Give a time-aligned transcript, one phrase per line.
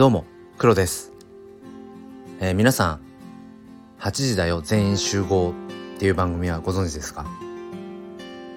[0.00, 0.24] どうも
[0.56, 1.12] 黒です、
[2.40, 3.00] えー、皆さん
[3.98, 7.26] 8時だよ全員集合っていう番組はご存知ですか？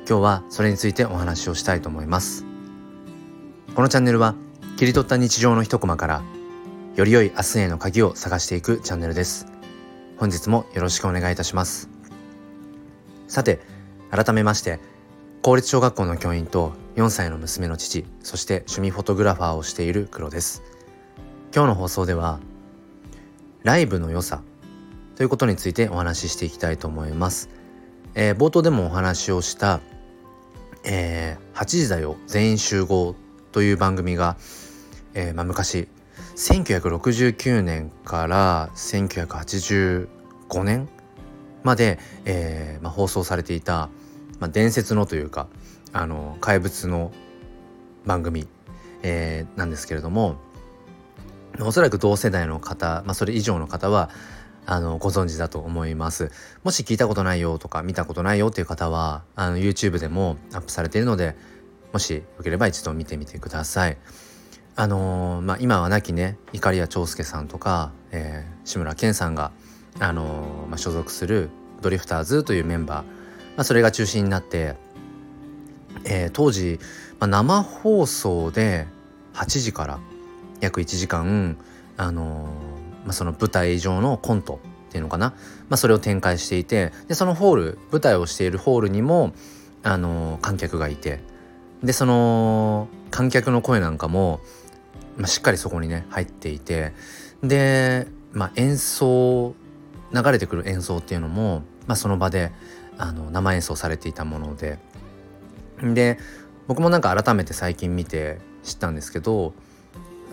[0.07, 2.45] 今日はそれについてお話をしたいと思います。
[3.75, 4.35] このチャンネルは
[4.77, 6.23] 切り取った日常の一コマから
[6.95, 9.45] より良い明日への鍵を探していくチャンネルです。
[10.15, 11.89] 本日もよろしくお願いいたします。
[13.27, 13.59] さて
[14.11, 14.79] 改めまして
[15.41, 20.63] 公立小学校の教員と4歳の娘の父そして趣味フォトグラファーをしている黒です。
[21.55, 22.39] 今日の放送では
[23.61, 24.41] ライブの良さ
[25.15, 27.47] ということについてお話ししていきたいと思います、
[28.15, 29.79] えー、冒頭でもお話をした、
[30.83, 33.13] えー、8時だよ全員集合
[33.51, 34.35] という番組が、
[35.13, 35.87] えーまあ、昔
[36.35, 40.07] 1969年から1985
[40.63, 40.89] 年
[41.61, 43.89] まで、えーまあ、放送されていた、
[44.39, 45.45] まあ、伝説のというか
[45.91, 47.11] あの怪物の
[48.07, 48.47] 番組、
[49.03, 50.37] えー、なんですけれども
[51.59, 54.09] おそらく同世代の方、まあ、それ以上の方は
[54.65, 56.31] あのご存知だと思います。
[56.63, 61.35] もし聞いたことないよとか見たことないよっていう方はあの YouTube でもアップされているので
[61.91, 63.97] もしよければ一度見てみてください。
[64.75, 69.51] あのー、まあ、今は亡きね碇谷長介さんとか、えー、志村けんさんが、
[69.99, 71.51] あのー、まあ、所属する
[71.81, 73.11] ドリフターズというメンバー、ま
[73.57, 74.75] あ、それが中心になって、
[76.05, 76.79] えー、当時、
[77.19, 78.87] まあ、生放送で
[79.35, 79.99] 8時から
[80.63, 81.57] 約1時間、
[81.97, 82.47] あの
[83.05, 85.31] まあ、その舞台上のコントっていうのかな、
[85.69, 89.33] まあ、それを展開していてでそのホール舞台をしているホールにも、
[89.83, 91.19] あの観客がいて。
[91.83, 94.39] でその観客の声なんかも、
[95.17, 96.93] まあ、しっかりそこにね入っていて。
[97.43, 99.53] で、まあ、演奏
[100.13, 102.53] 流れてくる演奏っていうのも、まあ、その場で
[102.97, 104.79] あの生演奏されていたもので。
[105.81, 106.17] で
[106.67, 109.53] 僕もなんか改めて最近見て知ったんですけど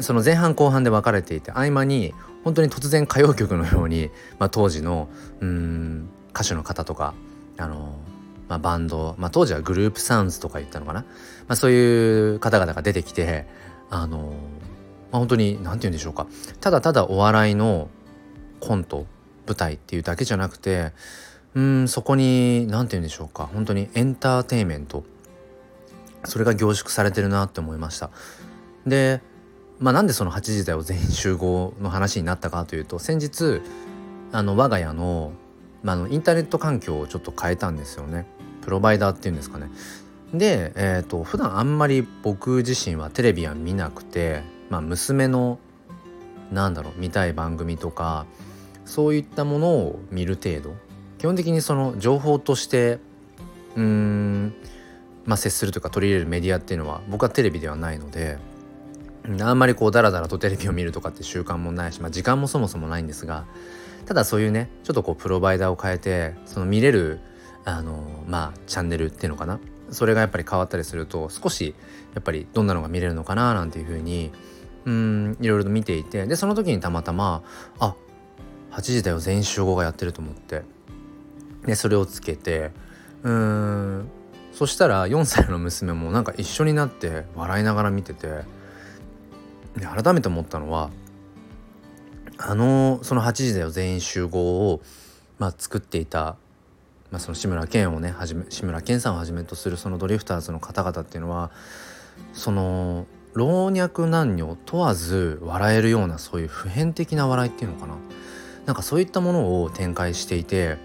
[0.01, 5.09] その前半後半で分かれていて合間に本当に突然歌謡曲のように、まあ、当時の
[5.41, 7.15] うん歌手の方とか
[7.59, 7.99] あの、
[8.49, 11.07] まあ、バンド、まあ、当時はグループサウンズとか言ったのかな、ま
[11.49, 13.47] あ、そういう方々が出てきて
[13.91, 14.35] あの、
[15.11, 16.27] まあ、本当に何て言うんでしょうか。
[16.61, 17.89] ただただお笑いの
[18.61, 19.07] コント
[19.47, 20.93] 舞台っていうだけじゃなくて
[21.55, 23.47] うんそこに何て言うんでしょうか。
[23.53, 25.05] 本当にエンターテインメント。
[26.25, 28.11] それが凝縮されてるなって思いました。
[28.87, 29.21] で
[29.81, 33.63] まあ、なんでその8時台を全員集合の話になったかというと先日
[34.31, 35.33] あの我が家の,、
[35.83, 38.27] まあ、のインターネット環境をちょっと変えたんですよね
[38.61, 39.71] プロバイダーっていうんですかね。
[40.35, 45.59] で、えーと、普段あんまり僕自身はテレビは見なくて、まあ、娘の
[46.53, 48.27] なんだろう見たい番組とか
[48.85, 50.75] そういったものを見る程度
[51.19, 52.99] 基本的にその情報として
[53.77, 54.55] うーん
[55.25, 58.39] まあ接するというか取り入れるメディアっていうのは僕はテレビではないので
[59.41, 63.45] あんまりこうダラダラとテレビを見るとかって習慣もないし、まあ、時間もそもそもないんですが
[64.07, 67.21] ただそういうねちょっとこうプロバイダーを変えてその見れる
[67.65, 69.61] あのまあチャンネルっていうのかな？
[69.91, 71.75] それがやっぱり変わったりすると少し
[72.15, 73.55] やっぱりどんなのが見れるのかな？
[73.55, 74.33] なんていうふうに
[74.87, 77.43] うんいろいろと見ていてでその時にたまたま
[77.79, 77.95] あ
[78.73, 80.63] 8時だよ全員集合がやってると思って。
[81.67, 82.71] でそれをつけて
[83.23, 84.09] うん
[84.53, 88.45] そしたら4歳の娘もなんか一緒になって笑いながら見てて
[89.77, 90.91] で改めて思ったのは
[92.39, 94.81] あのその8時だよ全員集合を、
[95.39, 96.37] まあ、作っていた、
[97.11, 101.51] まあ、その志村けんをねはじめ志村けんさんをはじめとするそのドリフターズの方々っていうのは
[102.33, 107.97] その老若男女問わず笑えるようなそういう普遍的な笑いっていうのかな。
[108.67, 110.77] なんかそういったものを展開していて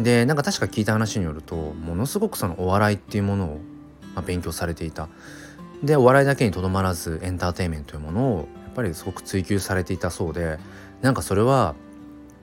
[0.00, 3.60] でなんか確か聞いた話によるとものすごくそのお笑いっていうものを、
[4.14, 5.08] まあ、勉強されていた。
[5.82, 10.58] でお笑いだけにとどまらずエンターテインメントというものをやっぱりすごく追求されていたそうで
[11.00, 11.74] なんかそれは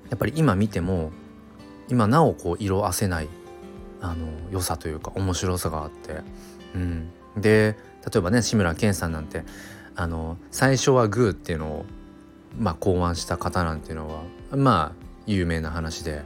[0.10, 1.12] やっぱり今見ても
[1.88, 3.30] 今なおこう色あせない
[4.02, 6.22] あの良さというか面白さがあって、
[6.76, 9.44] うん、で例えばね志村けんさんなんて
[9.96, 11.86] あの最初はグーっていうのを、
[12.58, 14.22] まあ、考案した方なんていうのは
[14.56, 16.24] まあ有名な話で。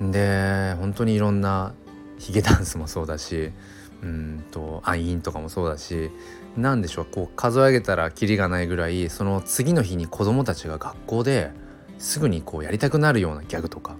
[0.00, 1.74] で本当にいろんな
[2.18, 3.50] ヒゲダンスもそうだし
[4.02, 6.10] うんとアインとかもそうだし
[6.56, 11.50] 何でしょうこう数え上げたらキリがないぐらいその次の日に子供たちが学校で
[11.98, 13.96] すぐにこうやりたくなるようなギャグとか。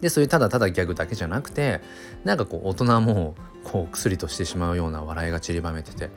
[0.00, 1.80] でそういうただただギャグだけじゃなくて
[2.24, 6.10] なんかこう大人もこう薬としてしまうような笑いが散りばめてて。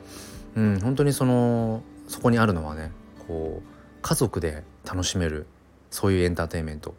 [0.56, 2.90] うん本当にそのそこにあるのはね
[3.28, 3.68] こう
[4.02, 5.46] 家族で楽しめる
[5.90, 6.94] そういうエンターテインメント。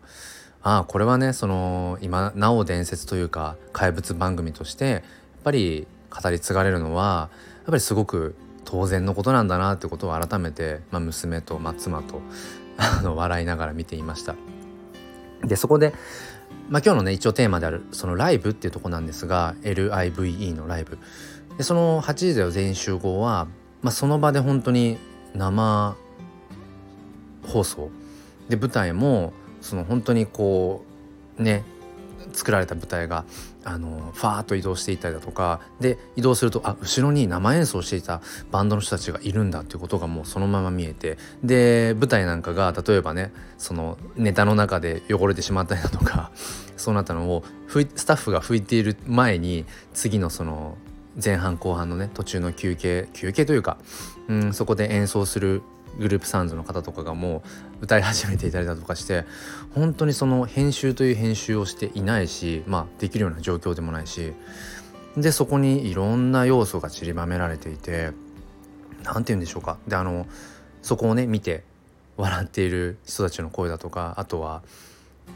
[0.62, 5.04] ああこれはねその今なお伝説というか怪物番組として
[5.48, 7.30] ぱり語り継がれるのは
[7.60, 8.36] やっぱりすごく
[8.66, 12.22] 当然のことなんだなってことを改めて、まあ、娘と、まあ、妻と
[12.78, 14.36] あの笑いながら見ていました。
[15.44, 15.94] でそこで、
[16.70, 20.98] まあ、今日のね一応テーマであるそのライブっていうとこなんですが LIVE のライブ
[21.58, 23.48] でその8時だよ全員集合は、
[23.82, 24.98] まあ、その場で本当に
[25.34, 25.96] 生
[27.44, 27.90] 放送
[28.50, 30.84] で舞台もその本当にこ
[31.38, 31.64] うね
[32.38, 33.26] 作られた舞台が
[33.64, 46.32] あのファーッと移動していったりだとかで移動するとあ後ろに生演奏していたバンドの人たちがいるんだっていうことがもうそのまま見えてで舞台なんかが例えばねそのネタの中で汚れてしまったりだとか
[46.78, 47.44] そうなったのを
[47.96, 50.78] スタッフが拭いている前に次のその
[51.24, 53.78] 前半後半のね途中の休憩休憩というか、
[54.28, 55.64] うん、そこで演奏する
[55.98, 57.44] グループサウンズの方とかがも
[57.82, 59.26] う歌い始めていたりだとかして
[59.74, 64.34] 本当にその編集という編集をしていないしまあできるような状況でもないし
[65.16, 68.12] でそこにいろんな要素が散りばめられていて
[69.04, 70.28] 何て言うんでしょうかであの
[70.82, 71.64] そこをね見て
[72.18, 74.62] 笑っている人たちの声だとかあとは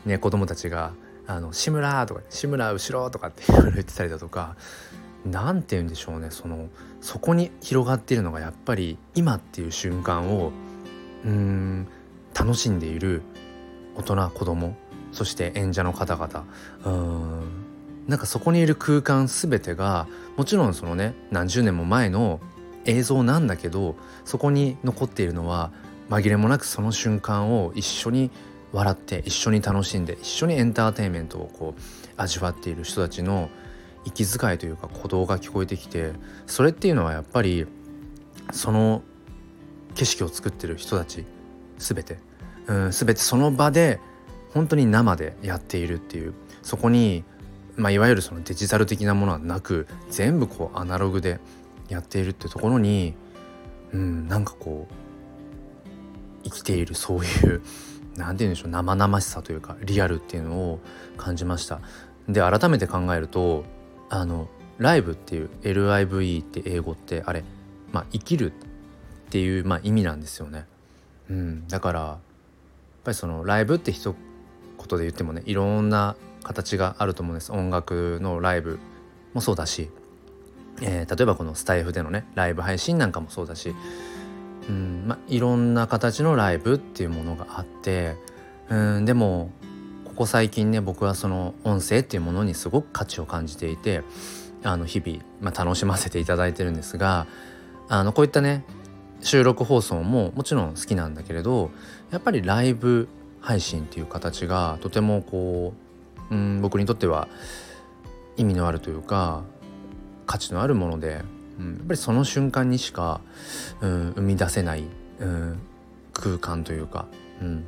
[0.05, 0.93] ね子供たちが
[1.27, 4.55] 「あの志村!」とか「志村後ろ!」とかっていろいろ言ってたりだとか
[5.25, 6.27] 何て言うんでしょうね。
[6.31, 6.69] その
[7.01, 10.51] そこに広がっているのがやっぱり今っていう瞬間を
[11.25, 11.87] うん
[12.37, 13.21] 楽しんでいる
[13.95, 14.75] 大人子供
[15.11, 16.45] そして演者の方々。
[16.85, 17.71] うん。
[18.07, 22.39] なんかそこにいる空間全てがもちろんそのね何十年も前の
[22.85, 23.95] 映像なんだけど
[24.25, 25.71] そこに残っているのは
[26.09, 28.31] 紛れもなくその瞬間を一緒に
[28.73, 31.81] 笑って一緒に楽しんで一緒にエンターテインメントをこう
[32.17, 33.49] 味わっている人たちの
[34.05, 36.13] 息遣いというか鼓動が聞こえてきて
[36.47, 37.67] それっていうのはやっぱり
[38.51, 39.03] その
[39.95, 41.25] 景色を作ってる人たち
[41.77, 42.17] 全て、
[42.67, 43.99] うん、全てその場で
[44.53, 47.23] 本当に生でやっているっていうそこに、
[47.75, 51.39] まあ、いわゆるそのデジタル的なものはなく全部こうアナログで
[51.89, 53.13] やっているってところに、
[53.91, 54.93] うん、なんかこう
[56.43, 57.61] 生きているそういう
[58.15, 60.79] 何て言うんでしょう生々しさというかリアルっていうのを
[61.17, 61.79] 感じました。
[62.27, 63.65] で改めて考えると
[64.11, 67.45] あのライブっていう LIVE って英語ってあれ、
[67.93, 70.65] まあ、生きるっていう、まあ、意味なんですよね。
[71.29, 72.19] うん、だからやっ
[73.05, 74.13] ぱりそのライブって一
[74.77, 77.53] 言で言ってもねいろんな形があると思うんです。
[77.53, 78.79] 音楽のライブ
[79.33, 79.89] もそうだし、
[80.81, 83.73] えー、例えばこのスタイフでのねライブ配信なんかもそうだし、
[84.67, 85.05] うん。
[85.07, 88.17] まあ、いろんな形のライブっていうものがあって
[88.67, 89.05] うん。
[89.05, 89.51] でも
[90.21, 94.03] ここ最近ね僕はその音声っていうものにすごく価値を感じていて
[94.61, 97.25] あの日々、まあ、楽しませていただいてるんですが
[97.89, 98.63] あのこういったね
[99.21, 101.71] 収録放送ももちろん好きなんだけれど
[102.11, 103.07] やっぱりライブ
[103.39, 105.73] 配信っていう形がとてもこ
[106.29, 107.27] う、うん、僕にとっては
[108.37, 109.41] 意味のあるというか
[110.27, 111.23] 価値のあるもので、
[111.57, 113.21] うん、やっぱりその瞬間にしか、
[113.81, 114.83] うん、生み出せない、
[115.17, 115.59] うん、
[116.13, 117.07] 空間というか、
[117.41, 117.65] うん、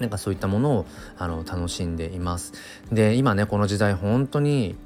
[0.00, 0.86] なんかそういったものを
[1.18, 2.52] あの楽しんでいます。
[2.92, 4.76] で今ねこの時代本当に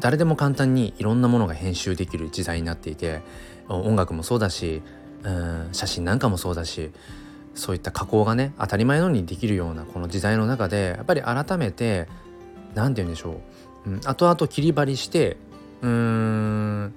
[0.00, 3.22] 誰でも簡単にいろんなものが編集できる時代になっていて
[3.68, 4.82] 音楽もそうだし
[5.22, 6.90] うん写真なんかもそうだし
[7.54, 12.08] そういった加工がね当たり前のようにできるようなこの時代の中でやっぱり改めて
[12.74, 13.40] 何て言うんでしょ
[13.86, 15.36] う、うん、後々切り張りして
[15.82, 16.94] うーん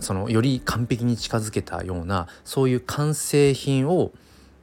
[0.00, 4.12] そのより完璧に近づけたようなそういう完成品を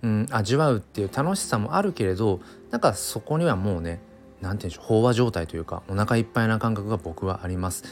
[0.04, 2.40] うん、味わうっていう楽しさもあるけれど
[2.72, 4.00] なんかそこにはもうね
[4.42, 7.84] 何て言うんでしょう飽和状態というかお腹いっぱいな感覚が僕はあります。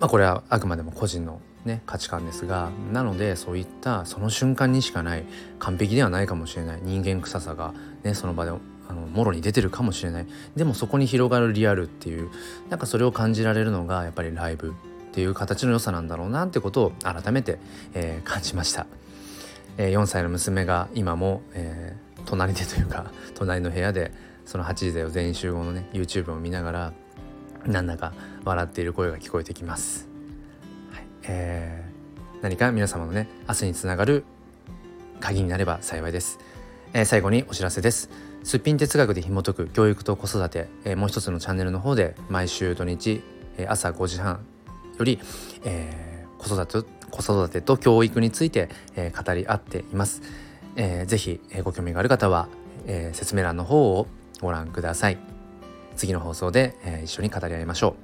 [0.00, 5.24] まあ、これはあくまでも個人のね価値観ですがなのでそういったその瞬間にしかない
[5.58, 10.26] 完璧ではないかもしれない人間臭さがねその場であのもろに出てるかもしれない
[10.56, 12.30] でもそこに広がるリアルっていう
[12.68, 14.72] なんかそれを感じられるのがやっぱりライブっ
[15.12, 17.58] ていう形の良さなんだろうなってことを改めて、
[17.94, 18.86] えー、感じました。
[19.76, 24.12] えー、4歳の娘が今も、えー、隣でというか 隣の部屋で
[24.44, 26.92] その8時だよ全員集合のね YouTube を見ながら
[27.66, 28.12] なんだか
[28.44, 30.06] 笑っている声が聞こえてきます。
[30.90, 34.24] はいえー、何か皆様のね明日につながる
[35.20, 36.38] 鍵になれば幸いです。
[36.92, 38.10] えー、最後にお知らせです。
[38.44, 43.22] すっぴん哲学で紐解く教育と子育て、えー、もう一つのチャンネルの方で毎週土日、
[43.56, 44.44] えー、朝5時半
[44.98, 45.18] より、
[45.64, 50.22] えー、子育て子育てと教育について、えー、語り合っています。
[50.76, 52.48] えー、ぜひ、えー、ご興味がある方は、
[52.86, 54.06] えー、説明欄の方を
[54.40, 55.18] ご覧ください。
[55.96, 57.94] 次の放送で、えー、一緒に語り合いましょう。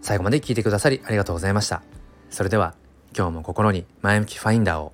[0.00, 1.82] 最後まで聞いてくださりありがとうございました。
[2.30, 2.74] それでは
[3.16, 4.92] 今日も心に前向きファインダーを。